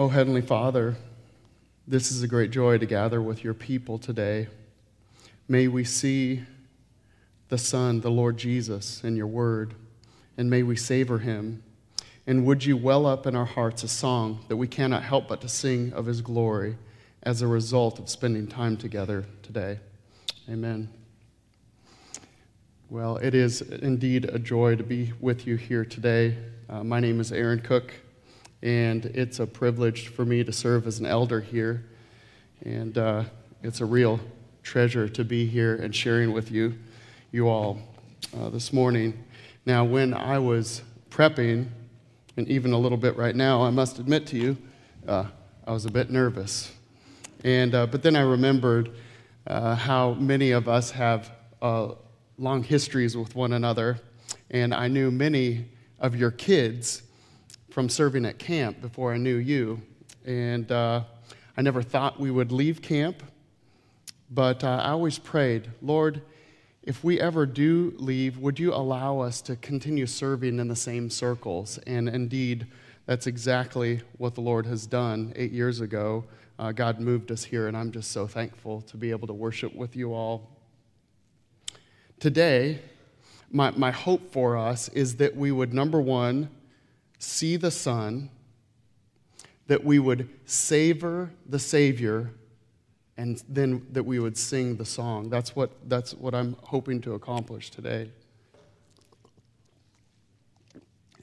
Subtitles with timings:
[0.00, 0.96] Oh, Heavenly Father,
[1.86, 4.48] this is a great joy to gather with your people today.
[5.46, 6.40] May we see
[7.50, 9.74] the Son, the Lord Jesus, in your word,
[10.38, 11.62] and may we savor him.
[12.26, 15.42] And would you well up in our hearts a song that we cannot help but
[15.42, 16.78] to sing of his glory
[17.22, 19.80] as a result of spending time together today?
[20.48, 20.88] Amen.
[22.88, 26.38] Well, it is indeed a joy to be with you here today.
[26.70, 27.92] Uh, my name is Aaron Cook,
[28.62, 31.86] and it's a privilege for me to serve as an elder here.
[32.64, 33.24] And uh,
[33.62, 34.20] it's a real
[34.62, 36.74] treasure to be here and sharing with you,
[37.32, 37.80] you all,
[38.38, 39.24] uh, this morning.
[39.64, 41.68] Now, when I was prepping,
[42.36, 44.56] and even a little bit right now, I must admit to you,
[45.08, 45.24] uh,
[45.66, 46.72] I was a bit nervous.
[47.44, 48.90] And, uh, but then I remembered
[49.46, 51.94] uh, how many of us have uh,
[52.38, 54.00] long histories with one another,
[54.50, 55.66] and I knew many
[55.98, 57.02] of your kids
[57.70, 59.80] from serving at camp before I knew you.
[60.24, 61.04] And uh,
[61.56, 63.22] I never thought we would leave camp,
[64.30, 66.22] but uh, I always prayed, Lord,
[66.82, 71.10] if we ever do leave, would you allow us to continue serving in the same
[71.10, 71.78] circles?
[71.86, 72.66] And indeed,
[73.06, 76.24] that's exactly what the Lord has done eight years ago.
[76.58, 79.74] Uh, God moved us here, and I'm just so thankful to be able to worship
[79.74, 80.50] with you all.
[82.18, 82.80] Today,
[83.50, 86.48] my, my hope for us is that we would, number one,
[87.20, 88.30] see the Son,
[89.68, 92.32] that we would savor the Savior,
[93.16, 95.30] and then that we would sing the song.
[95.30, 98.10] That's what, that's what I'm hoping to accomplish today.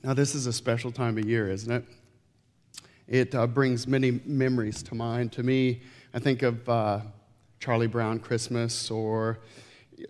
[0.03, 1.83] Now, this is a special time of year, isn't it?
[3.07, 5.31] It uh, brings many memories to mind.
[5.33, 5.81] To me,
[6.13, 7.01] I think of uh,
[7.59, 9.39] Charlie Brown Christmas, or,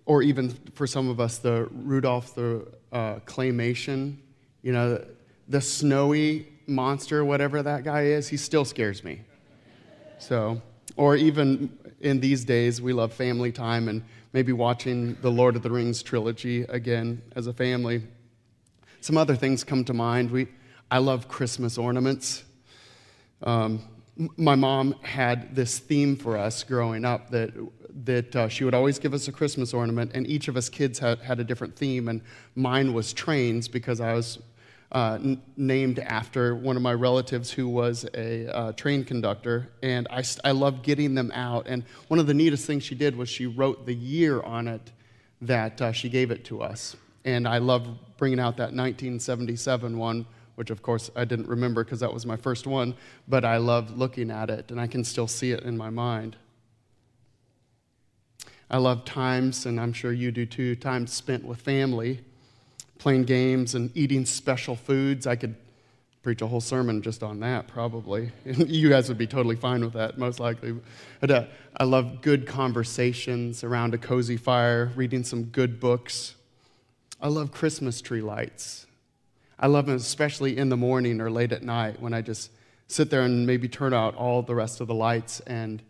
[0.05, 4.17] or even for some of us, the Rudolph the uh, Claymation.
[4.61, 5.05] You know,
[5.47, 9.21] the snowy monster, whatever that guy is, he still scares me.
[10.19, 10.61] So,
[10.95, 15.63] or even in these days, we love family time and maybe watching the Lord of
[15.63, 18.03] the Rings trilogy again as a family.
[19.01, 20.31] Some other things come to mind.
[20.31, 20.47] We,
[20.91, 22.43] I love Christmas ornaments.
[23.43, 23.83] Um,
[24.35, 27.51] my mom had this theme for us growing up that,
[28.03, 30.97] that uh, she would always give us a Christmas ornament, and each of us kids
[30.99, 32.21] had, had a different theme, and
[32.55, 34.39] mine was trains because I was
[34.91, 40.07] uh, n- named after one of my relatives who was a uh, train conductor, and
[40.09, 41.67] I, I love getting them out.
[41.67, 44.91] And one of the neatest things she did was she wrote the year on it
[45.41, 46.95] that uh, she gave it to us.
[47.25, 47.87] And I love
[48.17, 52.37] bringing out that 1977 one, which of course I didn't remember because that was my
[52.37, 52.95] first one,
[53.27, 56.37] but I love looking at it, and I can still see it in my mind.
[58.69, 62.21] I love times, and I'm sure you do too, times spent with family
[62.97, 65.27] playing games and eating special foods.
[65.27, 65.55] I could
[66.23, 68.31] preach a whole sermon just on that, probably.
[68.45, 70.75] you guys would be totally fine with that, most likely.
[71.21, 71.45] But uh,
[71.77, 76.35] I love good conversations around a cozy fire, reading some good books.
[77.21, 78.87] I love Christmas tree lights.
[79.59, 82.51] I love them especially in the morning or late at night when I just
[82.87, 85.81] sit there and maybe turn out all the rest of the lights and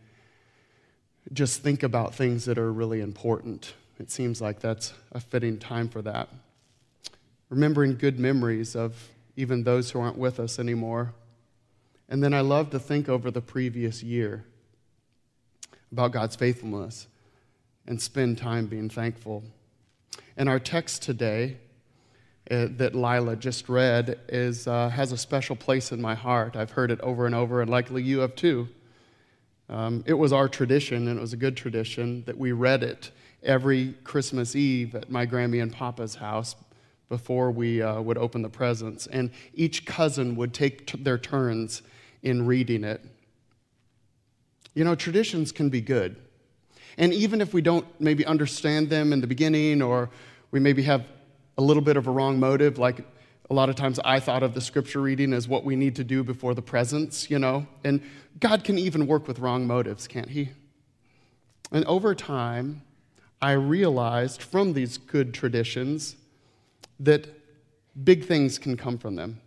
[1.34, 3.74] just think about things that are really important.
[4.00, 6.30] It seems like that's a fitting time for that
[7.50, 11.14] remembering good memories of even those who aren't with us anymore.
[12.10, 14.46] And then I love to think over the previous year
[15.92, 17.08] about God's faithfulness
[17.86, 19.44] and spend time being thankful.
[20.36, 21.58] And our text today
[22.50, 26.56] uh, that Lila just read is, uh, has a special place in my heart.
[26.56, 28.70] I've heard it over and over, and likely you have too.
[29.70, 33.12] Um, it was our tradition, and it was a good tradition, that we read it
[33.44, 36.56] every Christmas Eve at my Grammy and Papa's house
[37.10, 39.08] before we uh, would open the presents.
[39.08, 41.82] And each cousin would take t- their turns
[42.22, 43.02] in reading it.
[44.74, 46.18] You know, traditions can be good.
[46.98, 50.10] And even if we don't maybe understand them in the beginning, or
[50.52, 51.06] we maybe have
[51.58, 53.06] a little bit of a wrong motive, like
[53.50, 56.04] a lot of times I thought of the scripture reading as what we need to
[56.04, 57.66] do before the presents, you know?
[57.84, 58.02] And
[58.40, 60.50] God can even work with wrong motives, can't He?
[61.72, 62.82] And over time,
[63.42, 66.16] I realized from these good traditions
[67.00, 67.28] that
[68.04, 69.40] big things can come from them.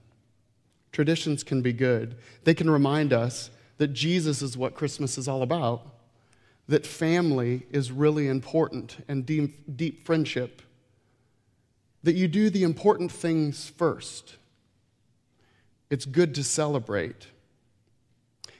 [0.92, 2.16] Traditions can be good.
[2.44, 5.86] They can remind us that Jesus is what Christmas is all about,
[6.68, 10.62] that family is really important and deep, deep friendship,
[12.02, 14.36] that you do the important things first.
[15.90, 17.26] It's good to celebrate.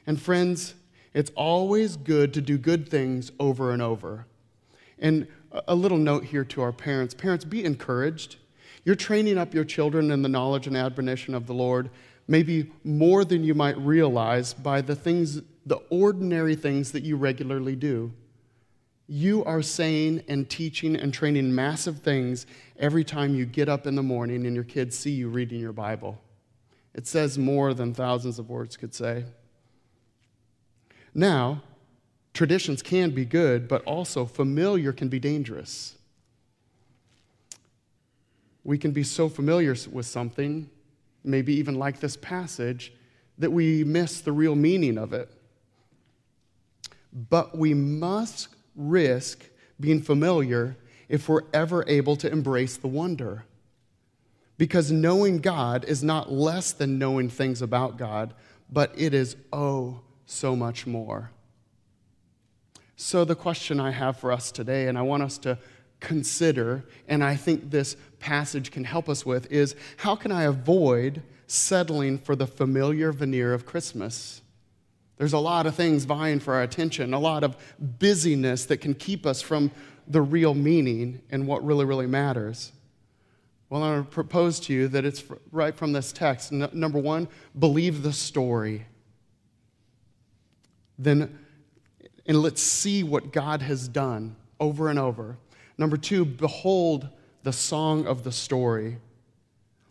[0.07, 0.75] And friends,
[1.15, 4.27] it's always good to do good things over and over.
[4.99, 5.27] And
[5.67, 8.37] a little note here to our parents parents, be encouraged.
[8.85, 11.91] You're training up your children in the knowledge and admonition of the Lord.
[12.31, 17.75] maybe more than you might realize by the things, the ordinary things that you regularly
[17.75, 18.12] do.
[19.09, 22.47] You are saying and teaching and training massive things
[22.79, 25.73] every time you get up in the morning and your kids see you reading your
[25.73, 26.21] Bible.
[26.94, 29.25] It says more than thousands of words could say.
[31.12, 31.65] Now,
[32.32, 35.97] traditions can be good, but also familiar can be dangerous.
[38.70, 40.70] We can be so familiar with something,
[41.25, 42.93] maybe even like this passage,
[43.37, 45.28] that we miss the real meaning of it.
[47.12, 48.46] But we must
[48.76, 49.44] risk
[49.81, 50.76] being familiar
[51.08, 53.44] if we're ever able to embrace the wonder.
[54.56, 58.34] Because knowing God is not less than knowing things about God,
[58.70, 61.32] but it is oh so much more.
[62.94, 65.58] So, the question I have for us today, and I want us to
[66.00, 71.23] consider, and I think this passage can help us with, is how can I avoid
[71.47, 74.43] settling for the familiar veneer of Christmas?
[75.19, 78.94] There's a lot of things vying for our attention, a lot of busyness that can
[78.94, 79.70] keep us from
[80.08, 82.73] the real meaning and what really, really matters.
[83.69, 85.23] Well, I want to propose to you that it's
[85.53, 86.53] right from this text.
[86.53, 88.87] N- number one, believe the story.
[90.99, 91.38] Then,
[92.26, 95.37] and let's see what God has done over and over.
[95.81, 97.09] Number two, behold
[97.43, 98.99] the song of the story.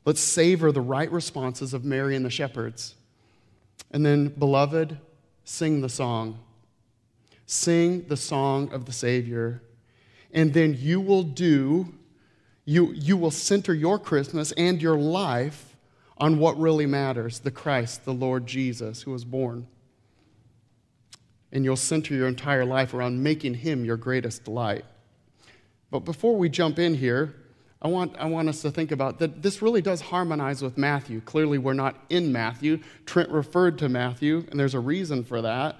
[0.05, 2.93] Let's savor the right responses of Mary and the shepherds.
[3.89, 4.99] And then, beloved,
[5.45, 6.37] sing the song.
[7.47, 9.63] Sing the song of the Savior.
[10.31, 11.91] And then you will do,
[12.65, 15.75] you, you will center your Christmas and your life
[16.19, 19.65] on what really matters the Christ, the Lord Jesus, who was born.
[21.51, 24.85] And you'll center your entire life around making him your greatest delight.
[25.91, 27.35] But before we jump in here,
[27.81, 31.21] I want, I want us to think about that this really does harmonize with Matthew.
[31.21, 32.79] Clearly, we're not in Matthew.
[33.05, 35.77] Trent referred to Matthew, and there's a reason for that.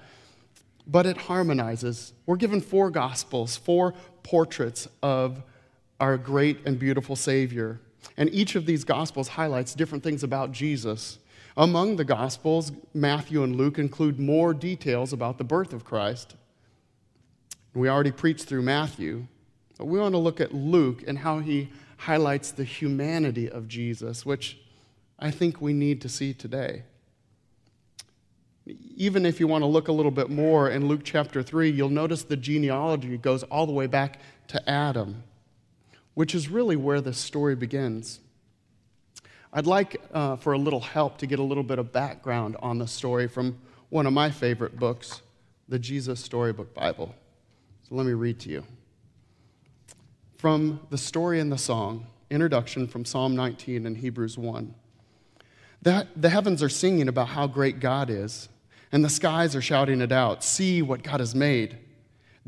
[0.86, 2.14] But it harmonizes.
[2.24, 5.42] We're given four gospels, four portraits of
[6.00, 7.80] our great and beautiful Savior.
[8.16, 11.18] And each of these gospels highlights different things about Jesus.
[11.56, 16.34] Among the gospels, Matthew and Luke include more details about the birth of Christ.
[17.74, 19.26] We already preached through Matthew,
[19.80, 24.26] but we want to look at Luke and how he highlights the humanity of Jesus,
[24.26, 24.58] which
[25.18, 26.82] I think we need to see today.
[28.66, 31.88] Even if you want to look a little bit more in Luke chapter 3, you'll
[31.88, 34.18] notice the genealogy goes all the way back
[34.48, 35.22] to Adam,
[36.12, 38.20] which is really where the story begins.
[39.50, 42.76] I'd like uh, for a little help to get a little bit of background on
[42.76, 45.22] the story from one of my favorite books,
[45.70, 47.14] the Jesus Storybook Bible.
[47.88, 48.66] So let me read to you
[50.40, 54.74] from the story and the song, introduction from Psalm 19 and Hebrews 1.
[55.82, 58.48] The, the heavens are singing about how great God is,
[58.90, 60.42] and the skies are shouting it out.
[60.42, 61.76] See what God has made.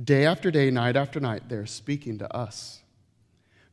[0.03, 2.81] Day after day, night after night, they're speaking to us.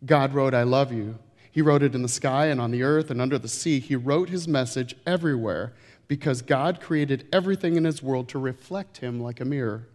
[0.05, 1.17] God wrote, I love you.
[1.49, 3.79] He wrote it in the sky and on the earth and under the sea.
[3.79, 5.71] He wrote his message everywhere
[6.09, 9.87] because God created everything in his world to reflect him like a mirror,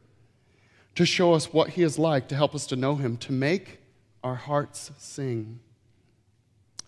[0.94, 3.80] to show us what he is like, to help us to know him, to make
[4.24, 5.60] our hearts sing.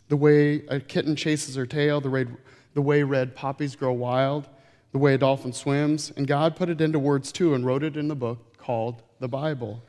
[0.08, 2.26] The way a kitten chases her tail, the way,
[2.74, 4.48] the way red poppies grow wild,
[4.92, 6.10] the way a dolphin swims.
[6.16, 9.28] And God put it into words too and wrote it in the book called the
[9.28, 9.82] Bible.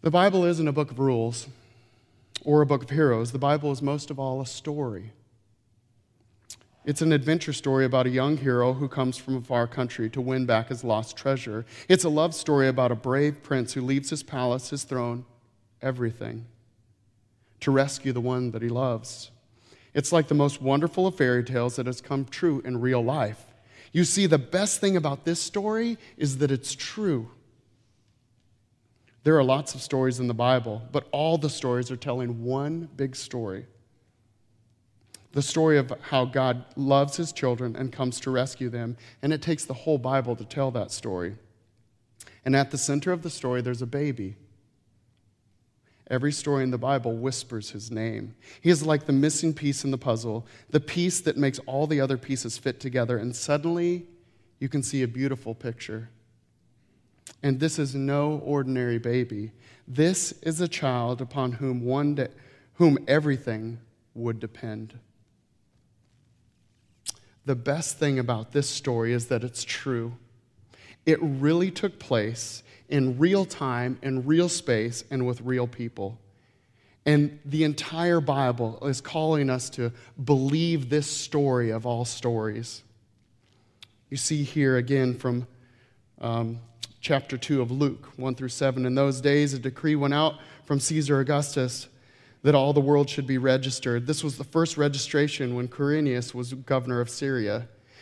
[0.00, 1.46] The Bible isn't a book of rules
[2.42, 3.32] or a book of heroes.
[3.32, 5.12] The Bible is most of all a story.
[6.84, 10.20] It's an adventure story about a young hero who comes from a far country to
[10.20, 11.66] win back his lost treasure.
[11.88, 15.24] It's a love story about a brave prince who leaves his palace, his throne,
[15.82, 16.46] everything
[17.60, 19.30] to rescue the one that he loves.
[19.94, 23.46] It's like the most wonderful of fairy tales that has come true in real life.
[23.92, 27.30] You see, the best thing about this story is that it's true.
[29.24, 32.88] There are lots of stories in the Bible, but all the stories are telling one
[32.96, 33.66] big story
[35.36, 38.96] the story of how God loves his children and comes to rescue them.
[39.20, 41.36] And it takes the whole Bible to tell that story.
[42.46, 44.36] And at the center of the story, there's a baby
[46.08, 48.36] Every story in the Bible whispers his name.
[48.60, 52.00] He is like the missing piece in the puzzle, the piece that makes all the
[52.00, 54.06] other pieces fit together, and suddenly
[54.60, 56.10] you can see a beautiful picture.
[57.42, 59.50] And this is no ordinary baby.
[59.86, 62.28] This is a child upon whom one day,
[62.74, 63.78] whom everything
[64.14, 64.98] would depend.
[67.44, 70.16] The best thing about this story is that it's true.
[71.06, 76.18] It really took place in real time, in real space, and with real people.
[77.06, 82.82] And the entire Bible is calling us to believe this story of all stories.
[84.10, 85.46] You see here again from
[86.20, 86.58] um,
[87.00, 88.84] chapter 2 of Luke 1 through 7.
[88.84, 90.34] In those days, a decree went out
[90.64, 91.88] from Caesar Augustus
[92.42, 94.06] that all the world should be registered.
[94.06, 97.68] This was the first registration when Quirinius was governor of Syria.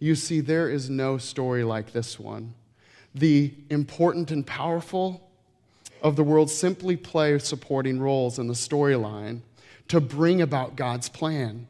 [0.00, 2.54] You see, there is no story like this one.
[3.14, 5.30] The important and powerful
[6.02, 9.42] of the world simply play supporting roles in the storyline
[9.88, 11.68] to bring about God's plan.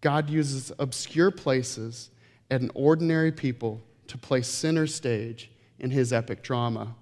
[0.00, 2.10] God uses obscure places
[2.50, 6.96] and ordinary people to play center stage in his epic drama.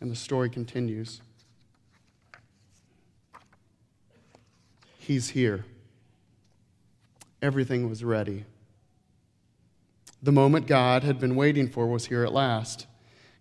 [0.00, 1.20] And the story continues.
[4.98, 5.64] He's here.
[7.44, 8.46] Everything was ready.
[10.22, 12.86] The moment God had been waiting for was here at last.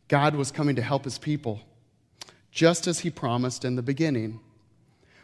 [0.09, 1.61] God was coming to help his people,
[2.51, 4.41] just as he promised in the beginning.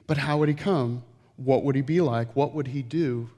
[0.07, 1.03] But how would he come?
[1.35, 2.33] What would he be like?
[2.37, 3.29] What would he do?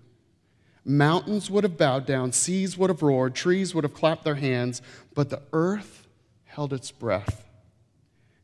[0.85, 4.79] Mountains would have bowed down, seas would have roared, trees would have clapped their hands,
[5.15, 6.07] but the earth
[6.45, 7.49] held its breath.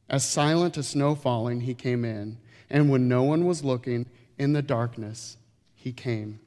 [0.10, 2.40] As silent as snow falling, he came in,
[2.72, 4.08] and when no one was looking,
[4.40, 5.38] in the darkness,
[5.76, 6.40] he came.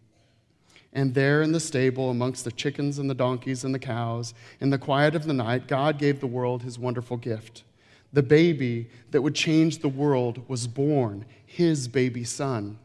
[0.93, 4.71] And there in the stable, amongst the chickens and the donkeys and the cows, in
[4.71, 7.63] the quiet of the night, God gave the world his wonderful gift.
[8.13, 12.79] The baby that would change the world was born, his baby son.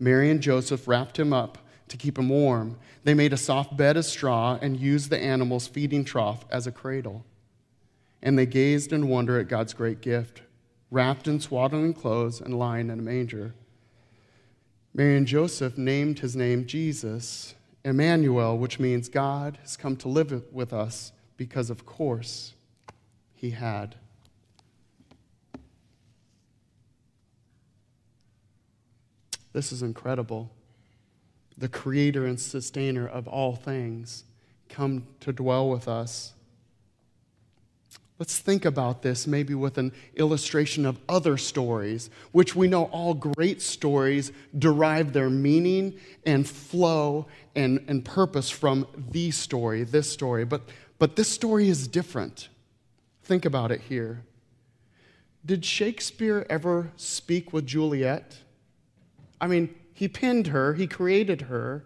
[0.00, 2.76] Mary and Joseph wrapped him up to keep him warm.
[3.04, 6.72] They made a soft bed of straw and used the animal's feeding trough as a
[6.72, 7.24] cradle.
[8.20, 10.42] And they gazed in wonder at God's great gift,
[10.90, 13.54] wrapped in swaddling clothes and lying in a manger.
[14.94, 20.42] Mary and Joseph named his name Jesus, Emmanuel, which means God has come to live
[20.52, 22.52] with us because, of course,
[23.34, 23.96] he had.
[29.52, 30.50] This is incredible.
[31.56, 34.24] The creator and sustainer of all things
[34.68, 36.34] come to dwell with us
[38.18, 43.14] Let's think about this maybe with an illustration of other stories, which we know all
[43.14, 47.26] great stories derive their meaning and flow
[47.56, 50.44] and, and purpose from the story, this story.
[50.44, 50.62] But,
[50.98, 52.48] but this story is different.
[53.24, 54.24] Think about it here.
[55.44, 58.38] Did Shakespeare ever speak with Juliet?
[59.40, 61.84] I mean, he pinned her, he created her,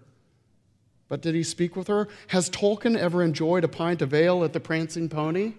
[1.09, 2.09] but did he speak with her?
[2.29, 5.55] Has Tolkien ever enjoyed a pint of ale at the Prancing Pony?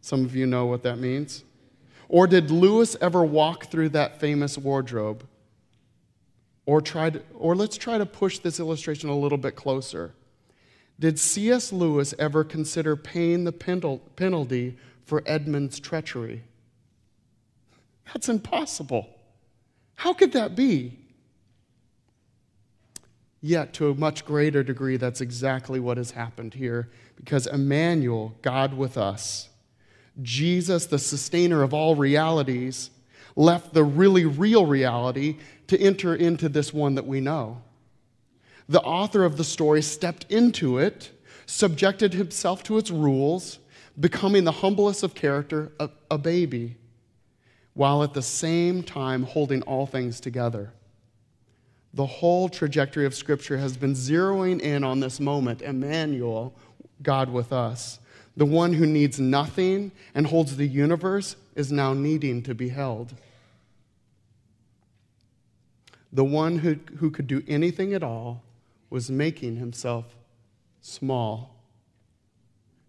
[0.00, 1.44] Some of you know what that means.
[2.08, 5.26] Or did Lewis ever walk through that famous wardrobe?
[6.66, 10.14] Or, try to, or let's try to push this illustration a little bit closer.
[10.98, 11.72] Did C.S.
[11.72, 16.44] Lewis ever consider paying the penalty for Edmund's treachery?
[18.12, 19.08] That's impossible.
[19.94, 20.98] How could that be?
[23.40, 28.74] Yet, to a much greater degree, that's exactly what has happened here because Emmanuel, God
[28.74, 29.49] with us,
[30.22, 32.90] Jesus, the sustainer of all realities,
[33.36, 35.38] left the really real reality
[35.68, 37.62] to enter into this one that we know.
[38.68, 41.10] The author of the story stepped into it,
[41.46, 43.58] subjected himself to its rules,
[43.98, 46.76] becoming the humblest of character, a, a baby,
[47.74, 50.72] while at the same time holding all things together.
[51.94, 56.54] The whole trajectory of Scripture has been zeroing in on this moment Emmanuel,
[57.02, 57.99] God with us.
[58.36, 63.14] The one who needs nothing and holds the universe is now needing to be held.
[66.12, 68.42] The one who, who could do anything at all
[68.88, 70.16] was making himself
[70.80, 71.56] small.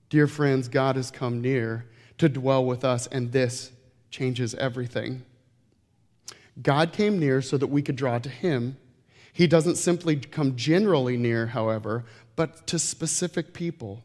[0.10, 1.86] Dear friends, God has come near
[2.18, 3.72] to dwell with us, and this
[4.10, 5.24] changes everything.
[6.62, 8.78] God came near so that we could draw to him.
[9.34, 12.04] He doesn't simply come generally near, however,
[12.36, 14.04] but to specific people.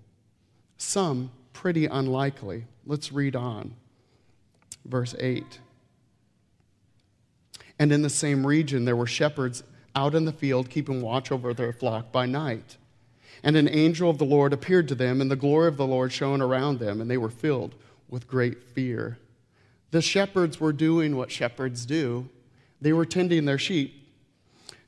[0.76, 2.64] Some pretty unlikely.
[2.87, 3.75] Let's read on.
[4.85, 5.61] Verse 8.
[7.78, 9.62] And in the same region, there were shepherds
[9.95, 12.76] out in the field keeping watch over their flock by night.
[13.42, 16.12] And an angel of the Lord appeared to them, and the glory of the Lord
[16.12, 17.75] shone around them, and they were filled
[18.09, 19.18] with great fear.
[19.90, 22.28] The shepherds were doing what shepherds do
[22.80, 24.05] they were tending their sheep.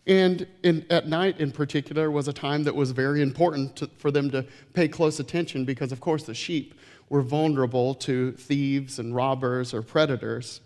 [0.09, 4.11] And in, at night, in particular, was a time that was very important to, for
[4.11, 6.75] them to pay close attention because, of course, the sheep
[7.11, 10.63] were vulnerable to thieves and robbers or predators.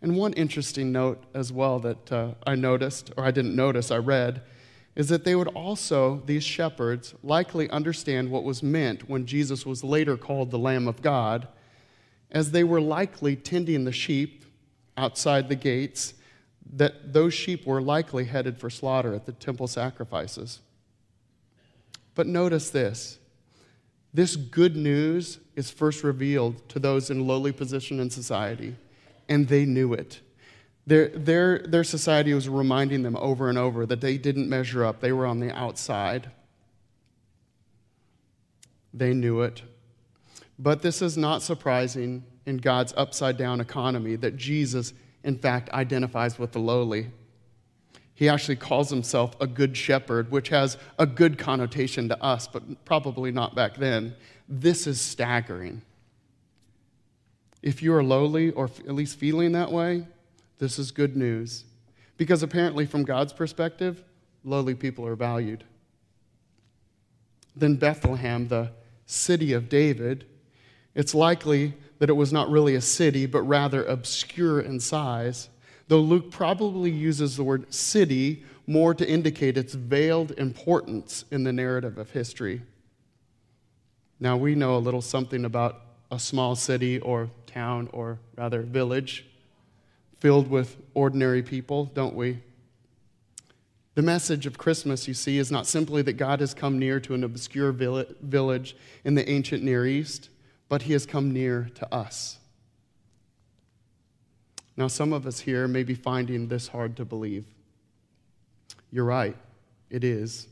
[0.00, 3.98] And one interesting note as well that uh, I noticed, or I didn't notice, I
[3.98, 4.42] read,
[4.96, 9.84] is that they would also, these shepherds, likely understand what was meant when Jesus was
[9.84, 11.48] later called the Lamb of God,
[12.30, 14.44] as they were likely tending the sheep
[14.96, 16.14] outside the gates,
[16.72, 20.60] that those sheep were likely headed for slaughter at the temple sacrifices.
[22.14, 23.18] But notice this
[24.14, 28.76] this good news is first revealed to those in lowly position in society,
[29.28, 30.20] and they knew it.
[30.86, 35.00] Their, their, their society was reminding them over and over that they didn't measure up,
[35.00, 36.30] they were on the outside.
[38.92, 39.62] They knew it.
[40.58, 44.92] But this is not surprising in God's upside down economy that Jesus,
[45.24, 47.10] in fact, identifies with the lowly.
[48.14, 52.84] He actually calls himself a good shepherd, which has a good connotation to us, but
[52.84, 54.14] probably not back then.
[54.48, 55.82] This is staggering.
[57.62, 60.06] If you are lowly, or at least feeling that way,
[60.58, 61.64] this is good news.
[62.16, 64.04] Because apparently, from God's perspective,
[64.44, 65.64] lowly people are valued.
[67.56, 68.70] Then Bethlehem, the
[69.06, 70.26] city of David,
[70.94, 75.48] it's likely that it was not really a city, but rather obscure in size,
[75.88, 81.52] though Luke probably uses the word city more to indicate its veiled importance in the
[81.52, 82.62] narrative of history.
[84.18, 89.26] Now, we know a little something about a small city or town, or rather village
[90.18, 92.38] filled with ordinary people, don't we?
[93.94, 97.14] The message of Christmas, you see, is not simply that God has come near to
[97.14, 100.30] an obscure village in the ancient Near East,
[100.68, 102.38] but he has come near to us.
[104.76, 107.44] Now, some of us here may be finding this hard to believe.
[108.90, 109.36] You're right,
[109.88, 110.48] it is.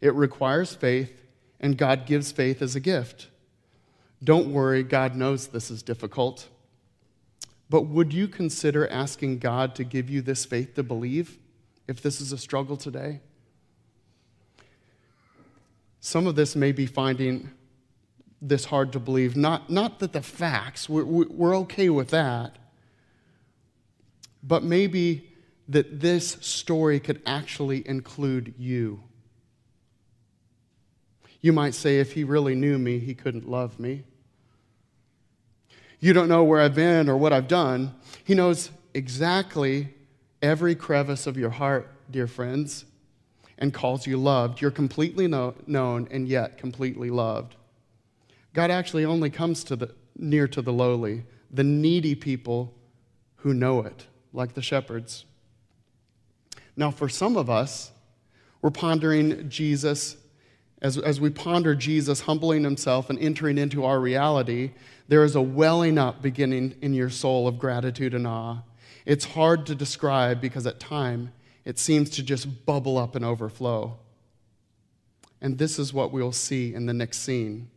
[0.00, 1.22] It requires faith,
[1.58, 3.28] and God gives faith as a gift.
[4.22, 6.48] Don't worry, God knows this is difficult.
[7.68, 11.38] But would you consider asking God to give you this faith to believe
[11.88, 13.20] if this is a struggle today?
[16.00, 17.50] Some of this may be finding
[18.42, 19.36] this hard to believe.
[19.36, 22.56] Not, not that the facts, we're, we're okay with that,
[24.42, 25.28] but maybe
[25.68, 29.02] that this story could actually include you.
[31.40, 34.04] You might say, if he really knew me, he couldn't love me.
[36.00, 37.94] You don't know where I've been or what I've done.
[38.24, 39.94] He knows exactly
[40.42, 42.84] every crevice of your heart, dear friends,
[43.58, 44.60] and calls you loved.
[44.60, 47.56] You're completely know, known and yet completely loved.
[48.52, 52.74] God actually only comes to the, near to the lowly, the needy people
[53.36, 55.24] who know it, like the shepherds.
[56.76, 57.92] Now, for some of us,
[58.62, 60.16] we're pondering Jesus
[60.82, 64.72] as, as we ponder Jesus humbling himself and entering into our reality,
[65.08, 68.62] there is a welling up beginning in your soul of gratitude and awe.
[69.04, 71.32] It's hard to describe because at time
[71.64, 73.98] it seems to just bubble up and overflow.
[75.42, 77.68] And this is what we'll see in the next scene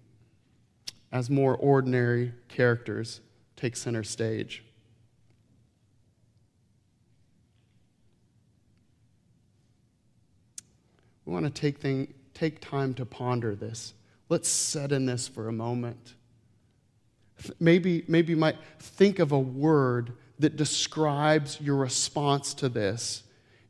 [1.14, 3.22] as more ordinary characters
[3.56, 4.64] take center stage.
[11.24, 13.94] We want to take things take time to ponder this.
[14.28, 16.16] Let's set in this for a moment.
[17.60, 23.22] Maybe, maybe you might think of a word that describes your response to this,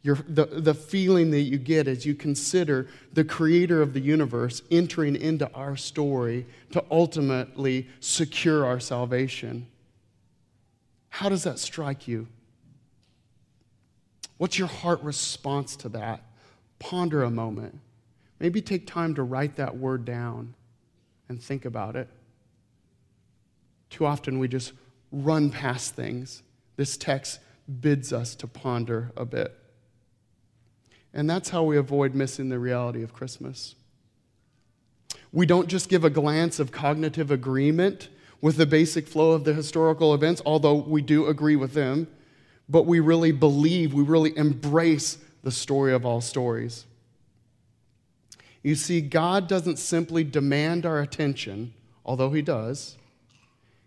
[0.03, 4.61] your, the, the feeling that you get as you consider the creator of the universe
[4.69, 9.65] entering into our story to ultimately secure our salvation.
[11.07, 12.27] How does that strike you?
[14.37, 16.21] What's your heart response to that?
[16.79, 17.79] Ponder a moment.
[18.41, 20.53] Maybe take time to write that word down
[21.29, 22.09] and think about it.
[23.89, 24.73] Too often we just
[25.13, 26.43] run past things.
[26.75, 27.39] This text
[27.79, 29.57] bids us to ponder a bit.
[31.13, 33.75] And that's how we avoid missing the reality of Christmas.
[35.31, 38.09] We don't just give a glance of cognitive agreement
[38.41, 42.07] with the basic flow of the historical events, although we do agree with them,
[42.67, 46.85] but we really believe, we really embrace the story of all stories.
[48.61, 51.73] You see, God doesn't simply demand our attention,
[52.05, 52.97] although He does.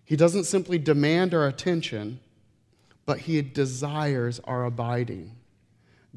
[0.05, 2.21] He doesn't simply demand our attention,
[3.05, 5.33] but He desires our abiding.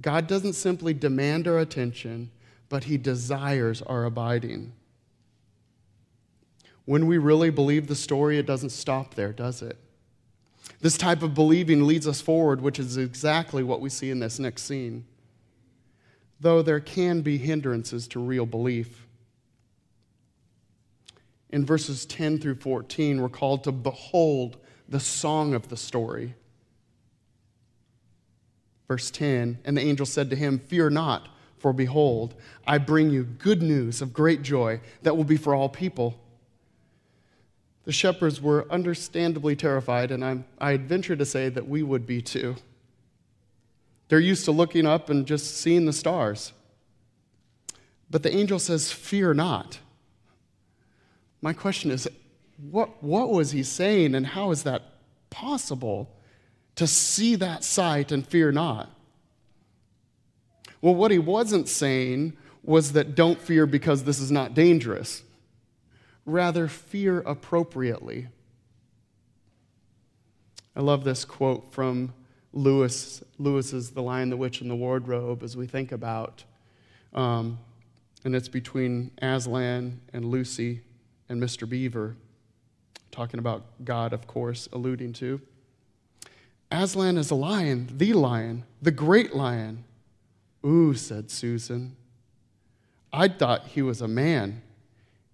[0.01, 2.31] God doesn't simply demand our attention,
[2.69, 4.73] but He desires our abiding.
[6.85, 9.77] When we really believe the story, it doesn't stop there, does it?
[10.81, 14.39] This type of believing leads us forward, which is exactly what we see in this
[14.39, 15.05] next scene.
[16.39, 19.05] Though there can be hindrances to real belief.
[21.49, 24.57] In verses 10 through 14, we're called to behold
[24.87, 26.35] the song of the story.
[28.89, 32.33] Verse 10 And the angel said to him, Fear not, for behold,
[32.67, 36.19] I bring you good news of great joy that will be for all people.
[37.85, 42.21] The shepherds were understandably terrified, and I'm, I'd venture to say that we would be
[42.21, 42.55] too.
[44.09, 46.51] They're used to looking up and just seeing the stars.
[48.09, 49.79] But the angel says, Fear not.
[51.41, 52.07] My question is,
[52.57, 54.81] what, what was he saying, and how is that
[55.29, 56.15] possible
[56.79, 58.89] to see that sight and fear not?
[60.81, 65.23] Well, what he wasn't saying was that don't fear because this is not dangerous
[66.25, 68.29] rather fear appropriately.
[70.73, 72.13] I love this quote from
[72.53, 76.45] Lewis, Lewis's The Lion, the Witch, and the Wardrobe as we think about,
[77.13, 77.59] um,
[78.23, 80.79] and it's between Aslan and Lucy
[81.27, 81.67] and Mr.
[81.67, 82.15] Beaver,
[83.11, 85.41] talking about God, of course, alluding to.
[86.71, 89.83] Aslan is a lion, the lion, the great lion.
[90.65, 91.95] Ooh, said Susan.
[93.11, 94.61] I thought he was a man.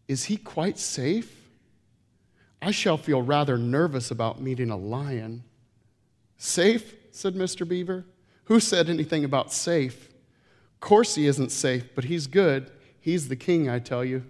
[0.08, 1.50] Is he quite safe?
[2.62, 5.43] I shall feel rather nervous about meeting a lion.
[6.38, 6.95] Safe?
[7.12, 7.67] said Mr.
[7.67, 8.06] Beaver.
[8.45, 10.08] Who said anything about safe?
[10.74, 12.71] Of course he isn't safe, but he's good.
[13.00, 14.24] He's the king, I tell you.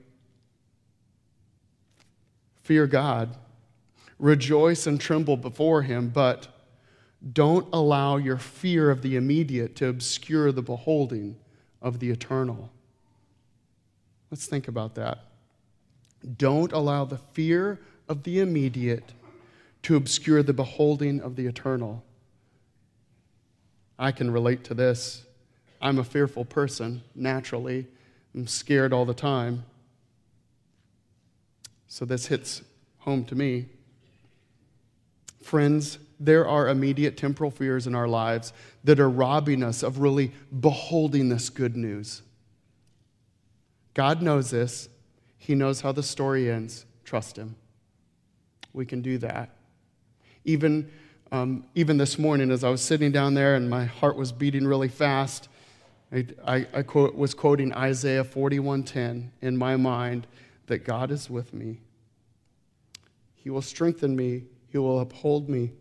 [2.63, 3.35] Fear God.
[4.17, 6.47] Rejoice and tremble before him, but
[7.33, 11.35] don't allow your fear of the immediate to obscure the beholding
[11.81, 12.69] of the eternal.
[14.29, 15.19] Let's think about that.
[16.37, 19.13] Don't allow the fear of the immediate
[19.83, 22.03] to obscure the beholding of the eternal.
[23.97, 25.25] I can relate to this.
[25.81, 27.87] I'm a fearful person, naturally.
[28.33, 29.65] I'm scared all the time.
[31.87, 32.61] So this hits
[32.99, 33.67] home to me.
[35.41, 40.31] Friends, there are immediate temporal fears in our lives that are robbing us of really
[40.59, 42.21] beholding this good news.
[43.93, 44.89] God knows this,
[45.37, 46.85] he knows how the story ends.
[47.03, 47.55] Trust Him.
[48.73, 49.51] We can do that.
[50.43, 50.89] Even,
[51.31, 54.65] um, even this morning, as I was sitting down there and my heart was beating
[54.65, 55.47] really fast,
[56.11, 60.25] I, I, I quote, was quoting Isaiah 41:10 in my mind
[60.65, 61.79] that God is with me.
[63.35, 64.45] He will strengthen me.
[64.67, 65.73] He will uphold me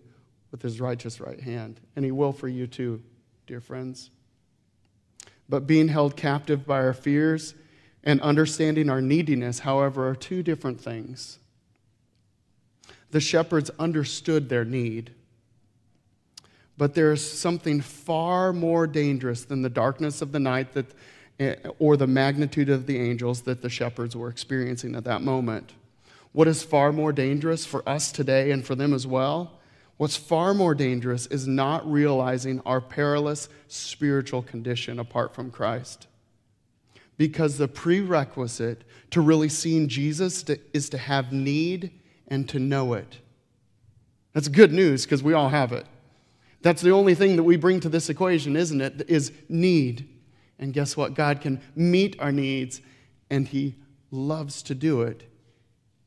[0.55, 1.81] with his righteous right hand.
[1.97, 3.03] And he will for you too,
[3.49, 4.11] dear friends.
[5.49, 7.55] But being held captive by our fears
[8.05, 11.41] and understanding our neediness, however, are two different things.
[13.11, 15.11] The shepherds understood their need,
[16.79, 20.87] but there is something far more dangerous than the darkness of the night that,
[21.41, 25.73] eh, or the magnitude of the angels that the shepherds were experiencing at that moment.
[26.31, 29.59] What is far more dangerous for us today and for them as well?
[29.97, 36.09] What's far more dangerous is not realizing our perilous spiritual condition apart from Christ
[37.17, 41.93] because the prerequisite to really seeing Jesus to, is to have need
[42.27, 43.19] and to know it.
[44.33, 45.87] That's good news because we all have it.
[46.63, 49.09] That's the only thing that we bring to this equation, isn't it?
[49.09, 50.09] Is need.
[50.59, 51.15] And guess what?
[51.15, 52.81] God can meet our needs
[53.31, 53.77] and He
[54.11, 55.31] loves to do it.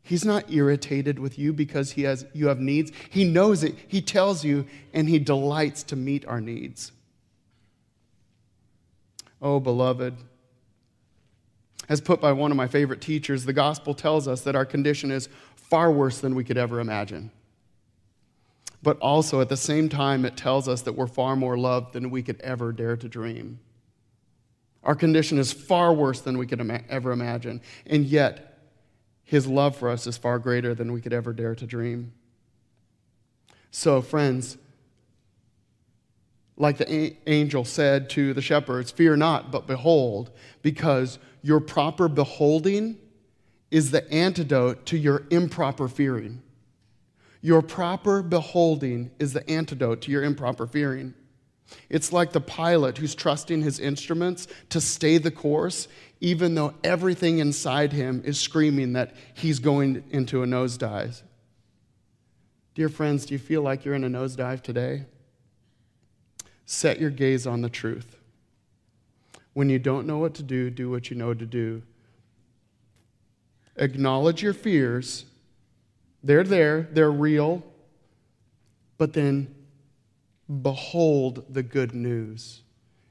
[0.07, 2.93] He's not irritated with you because he has, you have needs.
[3.09, 3.75] He knows it.
[3.89, 6.93] He tells you, and He delights to meet our needs.
[9.41, 10.15] Oh, beloved,
[11.89, 15.11] as put by one of my favorite teachers, the gospel tells us that our condition
[15.11, 17.29] is far worse than we could ever imagine.
[18.81, 22.09] But also, at the same time, it tells us that we're far more loved than
[22.09, 23.59] we could ever dare to dream.
[24.83, 28.56] Our condition is far worse than we could ima- ever imagine, and yet,
[29.27, 32.13] His love for us is far greater than we could ever dare to dream.
[33.71, 34.57] So, friends,
[36.55, 42.97] like the angel said to the shepherds, Fear not, but behold, because your proper beholding
[43.69, 46.41] is the antidote to your improper fearing.
[47.41, 51.13] Your proper beholding is the antidote to your improper fearing.
[51.89, 55.88] It's like the pilot who's trusting his instruments to stay the course,
[56.21, 61.21] even though everything inside him is screaming that he's going into a nosedive.
[62.75, 65.06] Dear friends, do you feel like you're in a nosedive today?
[66.65, 68.17] Set your gaze on the truth.
[69.53, 71.82] When you don't know what to do, do what you know to do.
[73.75, 75.25] Acknowledge your fears.
[76.23, 77.63] They're there, they're real.
[78.97, 79.53] but then
[80.62, 82.62] behold the good news.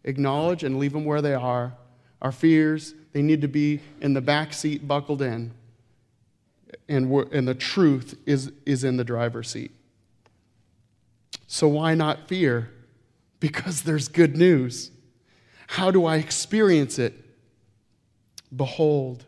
[0.05, 1.75] Acknowledge and leave them where they are.
[2.23, 5.53] Our fears, they need to be in the back seat, buckled in.
[6.89, 9.73] And, and the truth is, is in the driver's seat.
[11.47, 12.71] So why not fear?
[13.41, 14.91] Because there's good news.
[15.67, 17.15] How do I experience it?
[18.55, 19.25] Behold,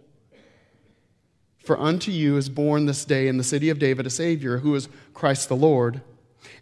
[1.59, 4.75] for unto you is born this day in the city of David a Savior, who
[4.75, 6.01] is Christ the Lord.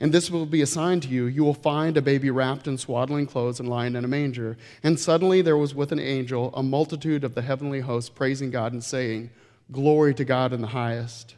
[0.01, 1.27] And this will be a sign to you.
[1.27, 4.57] You will find a baby wrapped in swaddling clothes and lying in a manger.
[4.83, 8.72] And suddenly there was with an angel a multitude of the heavenly hosts praising God
[8.72, 9.31] and saying,
[9.72, 11.35] Glory to God in the highest,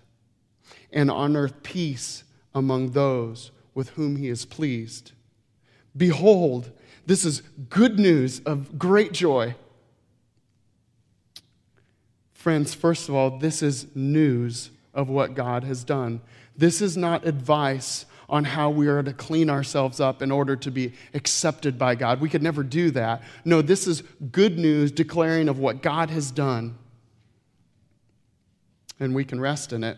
[0.92, 5.12] and on earth peace among those with whom he is pleased.
[5.96, 6.70] Behold,
[7.06, 9.54] this is good news of great joy.
[12.34, 16.20] Friends, first of all, this is news of what God has done.
[16.56, 20.70] This is not advice on how we are to clean ourselves up in order to
[20.70, 22.20] be accepted by God.
[22.20, 23.22] We could never do that.
[23.44, 26.76] No, this is good news declaring of what God has done.
[29.00, 29.96] And we can rest in it.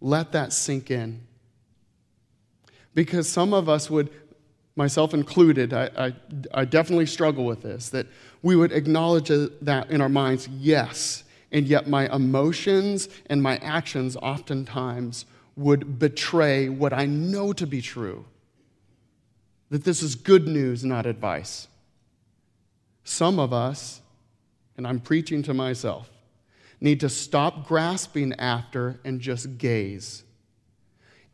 [0.00, 1.26] Let that sink in.
[2.94, 4.10] Because some of us would,
[4.74, 6.12] myself included, I, I,
[6.54, 8.06] I definitely struggle with this, that
[8.42, 14.16] we would acknowledge that in our minds, yes, and yet my emotions and my actions
[14.16, 18.26] oftentimes would betray what I know to be true.
[19.70, 21.66] That this is good news, not advice.
[23.04, 24.00] Some of us,
[24.76, 26.10] and I'm preaching to myself,
[26.80, 30.24] need to stop grasping after and just gaze.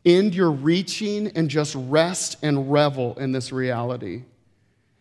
[0.05, 4.23] End your reaching and just rest and revel in this reality.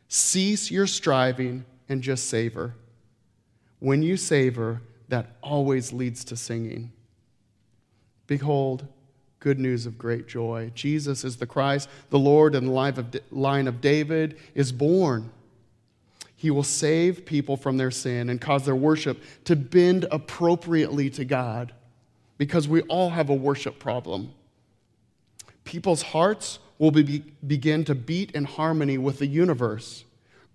[0.08, 2.74] Cease your striving and just savor.
[3.78, 6.92] When you savor, that always leads to singing.
[8.26, 8.87] Behold,
[9.42, 10.70] good news of great joy.
[10.72, 15.33] Jesus is the Christ, the Lord, and the line of David is born.
[16.37, 21.24] He will save people from their sin and cause their worship to bend appropriately to
[21.24, 21.72] God
[22.38, 24.33] because we all have a worship problem.
[25.64, 30.05] People's hearts will be, begin to beat in harmony with the universe.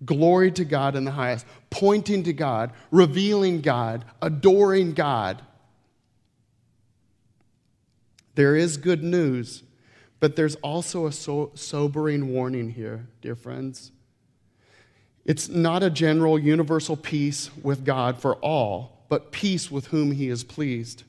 [0.04, 5.42] Glory to God in the highest, pointing to God, revealing God, adoring God.
[8.38, 9.64] There is good news,
[10.20, 13.90] but there's also a so- sobering warning here, dear friends.
[15.24, 20.28] It's not a general universal peace with God for all, but peace with whom he
[20.28, 21.02] is pleased.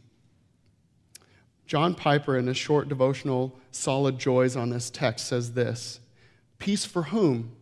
[1.67, 5.99] John Piper, in his short devotional, Solid Joys on this text, says this
[6.57, 7.55] Peace for whom?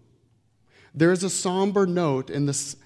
[0.96, 2.78] There is a somber note in this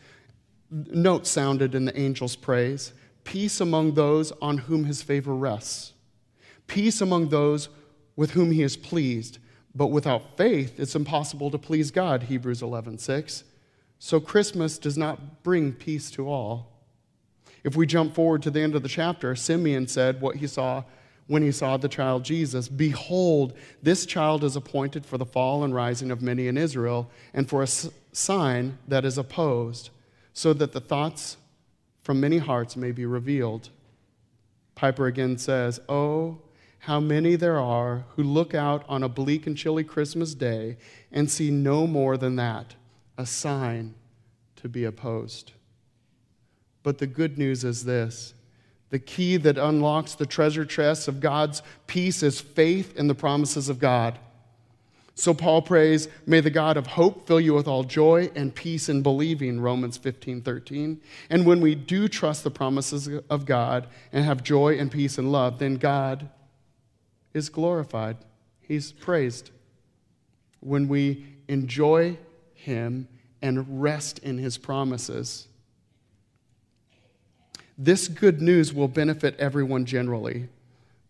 [0.72, 2.92] note sounded in the angel's praise
[3.24, 5.94] peace among those on whom his favor rests
[6.72, 7.68] peace among those
[8.16, 9.40] with whom he is pleased.
[9.76, 13.44] But without faith, it's impossible to please God, Hebrews 11 6.
[14.00, 16.72] So Christmas does not bring peace to all.
[17.64, 20.84] If we jump forward to the end of the chapter, Simeon said what he saw
[21.28, 23.54] when he saw the child Jesus Behold,
[23.84, 27.62] this child is appointed for the fall and rising of many in Israel, and for
[27.62, 29.90] a sign that is opposed,
[30.34, 31.38] so that the thoughts
[32.02, 33.70] from many hearts may be revealed.
[34.74, 36.40] Piper again says, Oh,
[36.82, 40.78] how many there are who look out on a bleak and chilly Christmas day
[41.12, 42.74] and see no more than that
[43.20, 43.94] a sign
[44.56, 45.52] to be opposed.
[46.82, 48.34] But the good news is this
[48.90, 53.70] the key that unlocks the treasure chest of God's peace is faith in the promises
[53.70, 54.18] of God.
[55.14, 58.90] So Paul prays, May the God of hope fill you with all joy and peace
[58.90, 61.00] in believing, Romans 15, 13.
[61.30, 65.32] And when we do trust the promises of God and have joy and peace and
[65.32, 66.28] love, then God
[67.34, 68.18] is glorified,
[68.62, 69.52] He's praised.
[70.60, 72.18] When we enjoy
[72.54, 73.08] Him
[73.42, 75.48] and rest in His promises.
[77.78, 80.50] This good news will benefit everyone generally,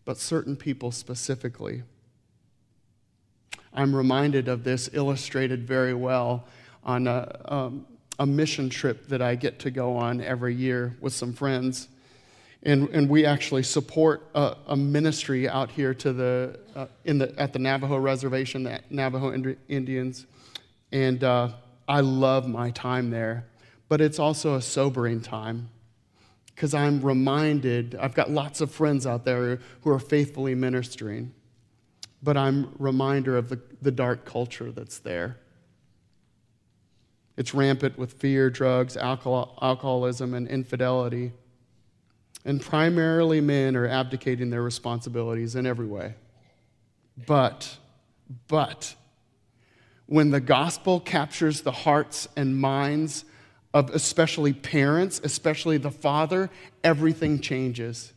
[0.04, 1.82] but certain people specifically.
[3.74, 6.46] I'm reminded of this illustrated very well
[6.84, 7.86] on a, um,
[8.18, 11.88] a mission trip that I get to go on every year with some friends.
[12.64, 17.34] And, and we actually support a, a ministry out here to the, uh, in the,
[17.38, 20.26] at the Navajo Reservation, the Navajo Indians.
[20.92, 21.48] And uh,
[21.88, 23.46] I love my time there.
[23.88, 25.68] But it's also a sobering time
[26.54, 31.34] because I'm reminded, I've got lots of friends out there who are faithfully ministering,
[32.22, 35.38] but I'm reminder of the, the dark culture that's there.
[37.36, 41.32] It's rampant with fear, drugs, alcohol, alcoholism, and infidelity.
[42.44, 46.14] And primarily, men are abdicating their responsibilities in every way.
[47.26, 47.76] But,
[48.48, 48.94] but,
[50.06, 53.24] when the gospel captures the hearts and minds
[53.72, 56.50] of especially parents, especially the father,
[56.84, 58.12] everything changes.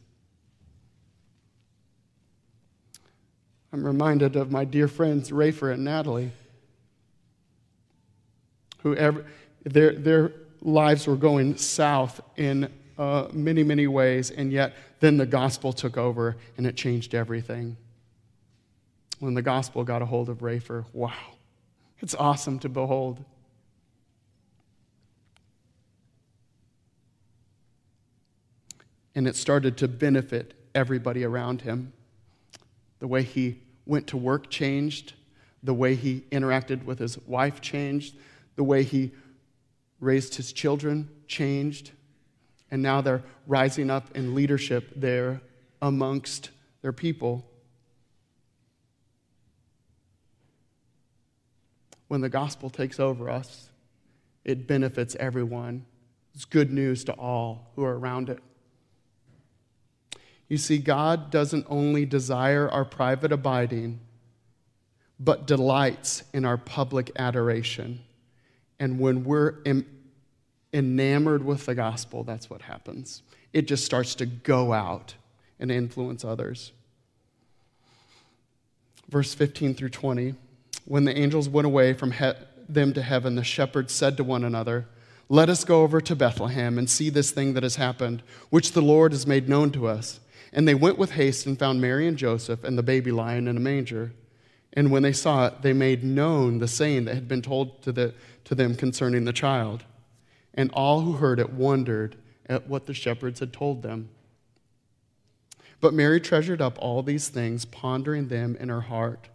[3.72, 6.32] I'm reminded of my dear friends, Rafer and Natalie,
[8.80, 9.26] who ever,
[9.64, 15.26] their, their lives were going south in uh, many, many ways, and yet then the
[15.26, 17.78] gospel took over and it changed everything.
[19.20, 21.14] When the gospel got a hold of Rafer, wow,
[22.00, 23.24] it's awesome to behold.
[29.14, 31.94] And it started to benefit everybody around him.
[33.00, 35.14] The way he went to work changed,
[35.64, 38.16] the way he interacted with his wife changed,
[38.56, 39.12] the way he
[40.02, 41.92] raised his children changed
[42.76, 45.40] and now they're rising up in leadership there
[45.82, 46.50] amongst
[46.82, 47.50] their people.
[52.10, 53.70] When the gospel takes over us,
[54.44, 55.86] it benefits everyone.
[56.34, 58.40] It's good news to all who are around it.
[60.50, 64.02] You see, God doesn't only desire our private abiding,
[65.18, 68.02] but delights in our public adoration.
[68.82, 69.60] And when we're
[70.76, 73.24] enamored with the gospel, that's what happens.
[73.54, 75.16] It just starts to go out
[75.58, 76.74] and influence others.
[79.10, 80.36] Verse 15 through 20
[80.84, 82.34] When the angels went away from he-
[82.68, 84.88] them to heaven, the shepherds said to one another,
[85.30, 88.82] Let us go over to Bethlehem and see this thing that has happened, which the
[88.82, 90.20] Lord has made known to us.
[90.52, 93.56] And they went with haste and found Mary and Joseph and the baby lying in
[93.56, 94.12] a manger.
[94.74, 97.94] And when they saw it, they made known the saying that had been told to,
[97.94, 99.86] the, to them concerning the child
[100.56, 102.16] and all who heard it wondered
[102.48, 104.10] at what the shepherds had told them.
[105.82, 109.28] But Mary treasured up all these things, pondering them in her heart.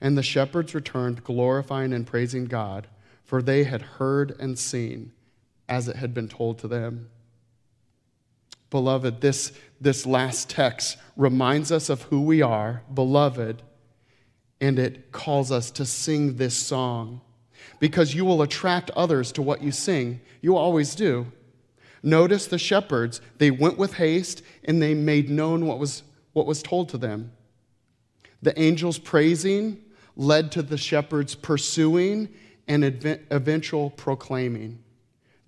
[0.00, 2.86] And the shepherds returned, glorifying and praising God,
[3.24, 5.12] for they had heard and seen
[5.68, 7.10] as it had been told to them.
[8.70, 13.62] Beloved, this, this last text reminds us of who we are, beloved,
[14.60, 17.20] and it calls us to sing this song
[17.78, 20.20] because you will attract others to what you sing.
[20.40, 21.26] You always do.
[22.02, 26.02] Notice the shepherds, they went with haste and they made known what was,
[26.32, 27.32] what was told to them.
[28.42, 29.82] The angels praising
[30.16, 32.28] led to the shepherds pursuing
[32.68, 32.84] and
[33.30, 34.78] eventual proclaiming.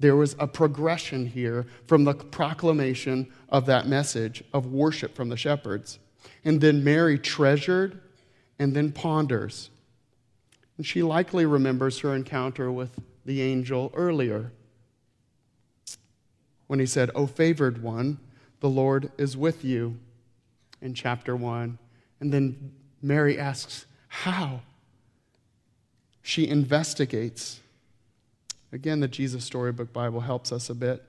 [0.01, 5.37] There was a progression here from the proclamation of that message of worship from the
[5.37, 5.99] shepherds.
[6.45, 8.01] And then Mary treasured
[8.59, 9.71] and then ponders.
[10.81, 14.51] And she likely remembers her encounter with the angel earlier
[16.69, 18.19] when he said, O favored one,
[18.61, 19.99] the Lord is with you,
[20.81, 21.79] in chapter 1.
[22.21, 24.63] And then Mary asks, How?
[26.23, 27.61] She investigates.
[28.73, 31.05] Again, the Jesus Storybook Bible helps us a bit.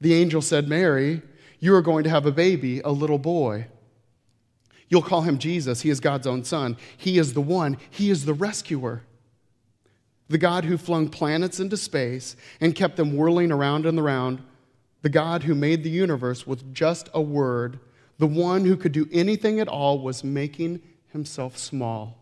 [0.00, 1.20] The angel said, Mary,
[1.60, 3.66] you are going to have a baby, a little boy.
[4.92, 5.80] You'll call him Jesus.
[5.80, 6.76] He is God's own son.
[6.98, 9.02] He is the one, He is the rescuer.
[10.28, 14.42] The God who flung planets into space and kept them whirling around and around.
[15.00, 17.80] The God who made the universe with just a word.
[18.18, 22.18] The one who could do anything at all was making himself small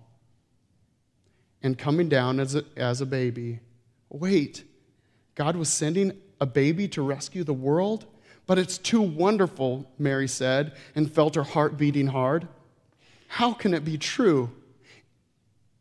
[1.65, 3.59] and coming down as a, as a baby.
[4.11, 4.63] Wait,
[5.35, 8.07] God was sending a baby to rescue the world?
[8.47, 12.47] But it's too wonderful, Mary said, and felt her heart beating hard.
[13.33, 14.51] How can it be true?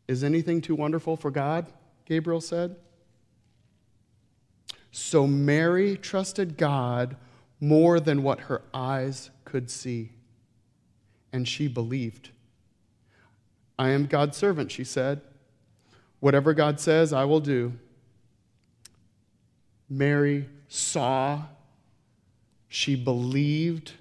[0.06, 1.66] Is anything too wonderful for God?
[2.04, 2.76] Gabriel said.
[4.92, 7.16] So Mary trusted God
[7.58, 10.12] more than what her eyes could see,
[11.32, 12.30] and she believed.
[13.76, 15.20] I am God's servant, she said.
[16.20, 17.72] Whatever God says, I will do.
[19.88, 21.42] Mary saw,
[22.68, 23.94] she believed,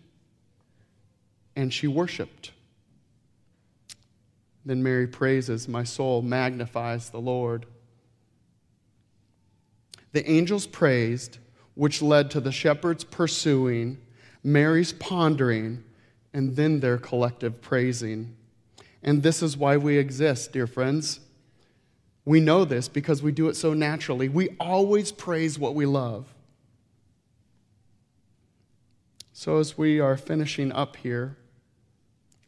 [1.56, 2.52] and she worshiped.
[4.70, 7.66] Then Mary praises, My soul magnifies the Lord.
[10.12, 11.40] The angels praised,
[11.74, 13.98] which led to the shepherds pursuing,
[14.44, 15.84] Mary's pondering,
[16.36, 18.36] and then their collective praising.
[19.02, 21.20] And this is why we exist, dear friends.
[22.24, 24.30] We know this because we do it so naturally.
[24.30, 26.32] We always praise what we love.
[29.34, 31.38] So, as we are finishing up here,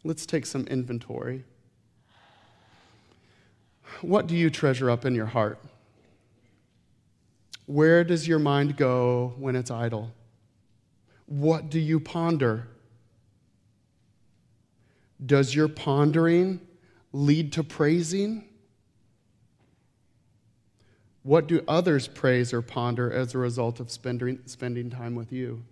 [0.03, 1.45] let's take some inventory.
[4.01, 5.59] What do you treasure up in your heart?
[7.65, 10.11] Where does your mind go when it's idle?
[11.25, 12.67] What do you ponder?
[15.25, 16.59] Does your pondering
[17.13, 18.45] lead to praising?
[21.23, 25.63] What do others praise or ponder as a result of spending, spending time with you?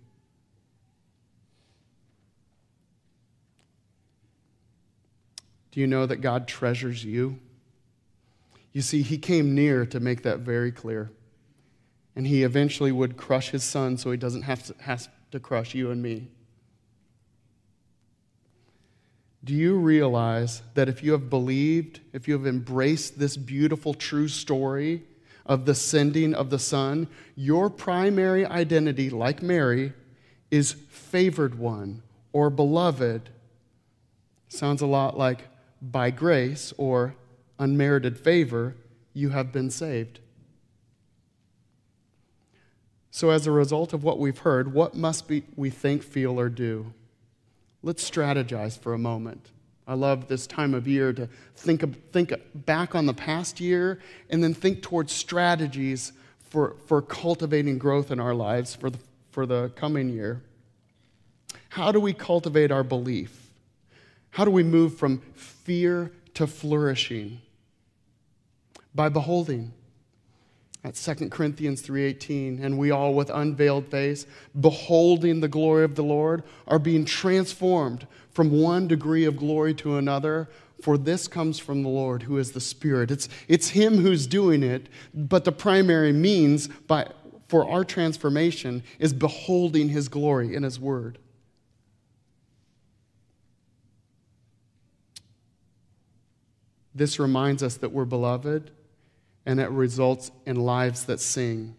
[5.72, 7.38] Do you know that God treasures you?
[8.72, 11.10] You see, He came near to make that very clear.
[12.14, 15.74] And He eventually would crush His Son so He doesn't have to, have to crush
[15.74, 16.28] you and me.
[19.42, 24.28] Do you realize that if you have believed, if you have embraced this beautiful, true
[24.28, 25.02] story
[25.46, 29.94] of the sending of the Son, your primary identity, like Mary,
[30.50, 32.02] is favored one
[32.32, 33.30] or beloved?
[34.48, 35.48] Sounds a lot like
[35.80, 37.14] by grace or
[37.60, 38.74] unmerited favor,
[39.12, 40.18] you have been saved.
[43.12, 46.48] So, as a result of what we've heard, what must be, we think, feel, or
[46.48, 46.92] do?
[47.82, 49.50] Let's strategize for a moment.
[49.86, 53.98] I love this time of year to think, think back on the past year
[54.30, 58.98] and then think towards strategies for, for cultivating growth in our lives for the,
[59.32, 60.42] for the coming year.
[61.70, 63.50] How do we cultivate our belief?
[64.30, 67.40] How do we move from fear to flourishing?
[68.94, 69.72] By beholding.
[70.82, 74.26] At 2 Corinthians 3:18, and we all with unveiled face,
[74.58, 79.96] beholding the glory of the Lord, are being transformed from one degree of glory to
[79.96, 80.48] another,
[80.80, 83.10] for this comes from the Lord who is the Spirit.
[83.10, 87.10] It's, it's Him who's doing it, but the primary means by,
[87.48, 91.18] for our transformation is beholding His glory in His Word.
[96.94, 98.70] This reminds us that we're beloved,
[99.46, 101.74] and it results in lives that sing,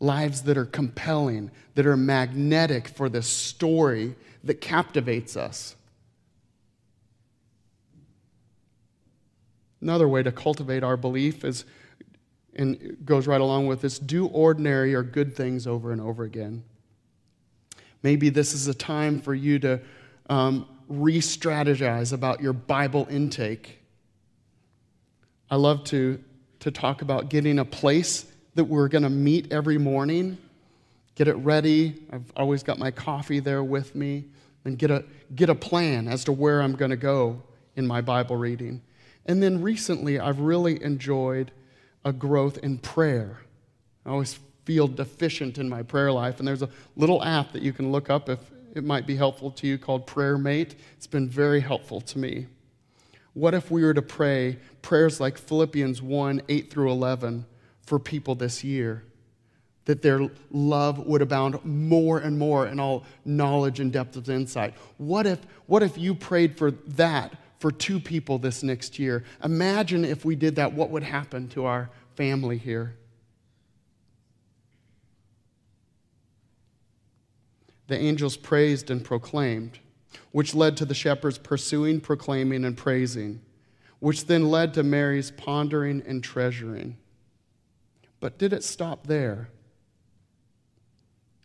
[0.00, 5.76] lives that are compelling, that are magnetic for this story that captivates us.
[9.80, 11.64] Another way to cultivate our belief is,
[12.54, 16.62] and goes right along with this, do ordinary or good things over and over again.
[18.02, 19.80] Maybe this is a time for you to
[20.28, 23.82] um, re strategize about your Bible intake
[25.52, 26.18] I love to,
[26.62, 30.38] to talk about getting a place that we're going to meet every morning,
[31.16, 31.94] get it ready.
[32.12, 34.26] I've always got my coffee there with me,
[34.64, 35.04] and get a,
[35.34, 37.42] get a plan as to where I'm going to go
[37.74, 38.80] in my Bible reading.
[39.26, 41.50] And then recently, I've really enjoyed
[42.04, 43.38] a growth in prayer.
[44.06, 47.72] I always feel deficient in my prayer life, and there's a little app that you
[47.72, 48.38] can look up if
[48.76, 50.76] it might be helpful to you called Prayer Mate.
[50.96, 52.46] It's been very helpful to me.
[53.34, 57.46] What if we were to pray prayers like Philippians 1 8 through 11
[57.82, 59.04] for people this year?
[59.86, 64.74] That their love would abound more and more in all knowledge and depth of insight.
[64.96, 69.24] What if, what if you prayed for that for two people this next year?
[69.42, 72.94] Imagine if we did that, what would happen to our family here?
[77.88, 79.80] The angels praised and proclaimed
[80.32, 83.40] which led to the shepherds pursuing, proclaiming, and praising,
[84.00, 86.96] which then led to Mary's pondering and treasuring.
[88.18, 89.48] But did it stop there?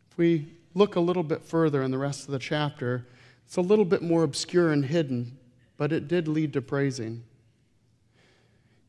[0.10, 3.06] If we look a little bit further in the rest of the chapter,
[3.46, 5.38] it's a little bit more obscure and hidden,
[5.76, 7.24] but it did lead to praising.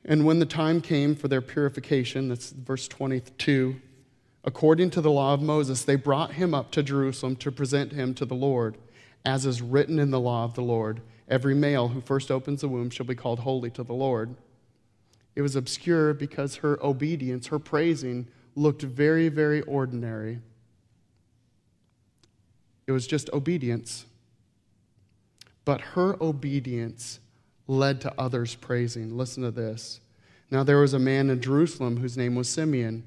[0.04, 3.76] And when the time came for their purification, that's verse 22,
[4.44, 8.14] according to the law of Moses, they brought him up to Jerusalem to present him
[8.14, 8.78] to the Lord
[9.28, 11.02] as is written in the law of the Lord.
[11.28, 14.34] Every male who first opens the womb shall be called holy to the Lord.
[15.36, 18.26] It was obscure because her obedience, her praising,
[18.56, 20.40] looked very, very ordinary.
[22.86, 24.06] It was just obedience.
[25.66, 27.20] But her obedience
[27.66, 29.14] led to others praising.
[29.14, 30.00] Listen to this.
[30.50, 33.06] Now there was a man in Jerusalem whose name was Simeon.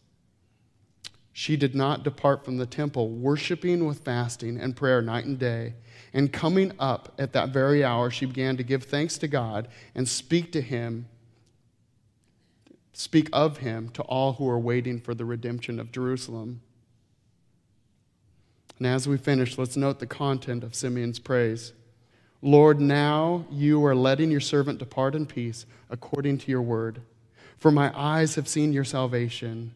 [1.33, 5.73] she did not depart from the temple, worshiping with fasting and prayer night and day.
[6.13, 10.07] And coming up at that very hour, she began to give thanks to God and
[10.07, 11.07] speak to him,
[12.91, 16.61] speak of him to all who are waiting for the redemption of Jerusalem.
[18.77, 21.71] And as we finish, let's note the content of Simeon's praise.
[22.41, 27.01] Lord, now you are letting your servant depart in peace according to your word.
[27.57, 29.75] For my eyes have seen your salvation,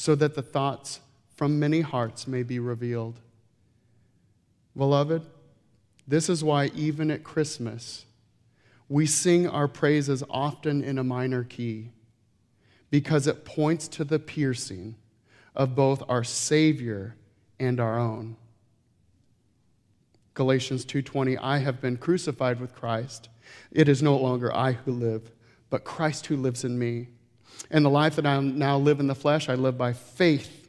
[0.00, 1.00] so that the thoughts
[1.36, 3.20] from many hearts may be revealed.
[4.74, 5.26] Beloved,
[6.08, 8.06] this is why even at Christmas,
[8.88, 11.90] we sing our praises often in a minor key
[12.88, 14.94] because it points to the piercing
[15.54, 17.14] of both our Savior
[17.58, 18.36] and our own.
[20.32, 23.28] Galatians 2:20 I have been crucified with Christ.
[23.70, 25.30] It is no longer I who live,
[25.68, 27.08] but Christ who lives in me.
[27.70, 30.68] And the life that I now live in the flesh, I live by faith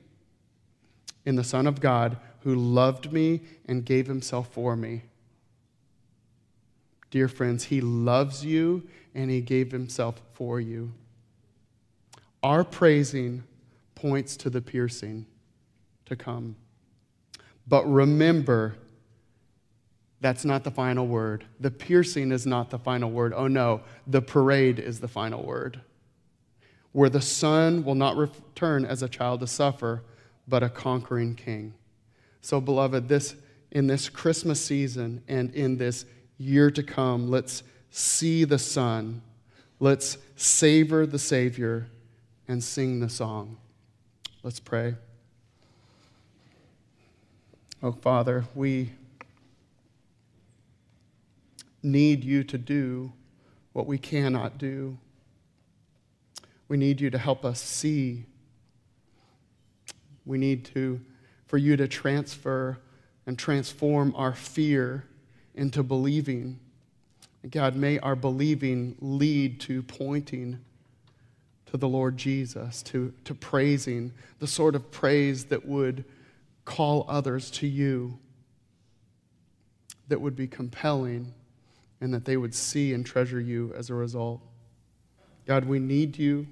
[1.25, 5.03] in the Son of God who loved me and gave himself for me.
[7.11, 10.93] Dear friends, he loves you and he gave himself for you.
[12.41, 13.43] Our praising
[13.95, 15.25] points to the piercing
[16.05, 16.55] to come.
[17.67, 18.75] But remember,
[20.21, 21.45] that's not the final word.
[21.59, 23.33] The piercing is not the final word.
[23.35, 25.81] Oh no, the parade is the final word.
[26.91, 30.03] Where the son will not return as a child to suffer,
[30.47, 31.73] but a conquering king.
[32.41, 33.35] So, beloved, this
[33.71, 36.05] in this Christmas season and in this
[36.37, 39.21] year to come, let's see the Son.
[39.79, 41.87] Let's savor the Savior
[42.47, 43.57] and sing the song.
[44.43, 44.95] Let's pray.
[47.81, 48.91] Oh, Father, we
[51.81, 53.11] need you to do
[53.73, 54.97] what we cannot do.
[56.71, 58.23] We need you to help us see.
[60.25, 61.01] We need to,
[61.47, 62.77] for you to transfer
[63.25, 65.03] and transform our fear
[65.53, 66.61] into believing.
[67.49, 70.59] God, may our believing lead to pointing
[71.65, 76.05] to the Lord Jesus, to, to praising, the sort of praise that would
[76.63, 78.17] call others to you,
[80.07, 81.33] that would be compelling,
[81.99, 84.39] and that they would see and treasure you as a result.
[85.45, 86.47] God, we need you.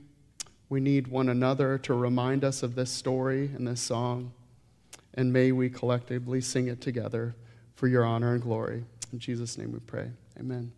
[0.70, 4.32] We need one another to remind us of this story and this song.
[5.16, 7.36] And may we collectively sing it together
[7.76, 8.86] for your honor and glory.
[9.12, 10.12] In Jesus' name we pray.
[10.40, 10.72] Amen.